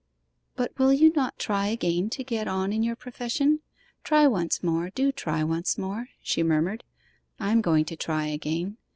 [0.55, 3.59] 'But will you not try again to get on in your profession?
[4.03, 6.83] Try once more; do try once more,' she murmured.
[7.39, 8.77] 'I am going to try again.